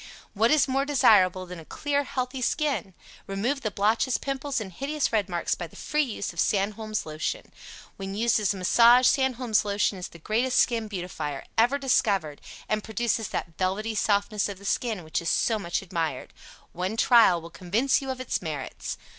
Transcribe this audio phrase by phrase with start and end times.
[0.33, 2.95] WHAT IS MORE DESIRABLE THAN A CLEAR, HEALTHY SKIN?
[3.27, 7.51] Remove the blotches, Pimples and hideous red marks by the free use of SANDHOLM'S LOTION.
[7.97, 12.83] When used as a massage, Sandholm's Lotion is the greatest skin beautifier ever discovered, and
[12.83, 16.33] produces that velvety softness of the skin which is so much admired.
[16.73, 18.97] One trial will convince you of its merits.